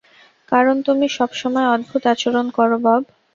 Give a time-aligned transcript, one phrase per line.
[0.51, 3.01] কারণ তুমি সবসময় অদ্ভূত আচরণ করো, বব।